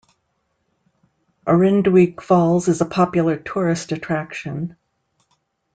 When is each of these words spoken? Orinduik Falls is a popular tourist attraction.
Orinduik 1.45 2.21
Falls 2.23 2.67
is 2.67 2.81
a 2.81 2.85
popular 2.87 3.37
tourist 3.37 3.91
attraction. 3.91 4.75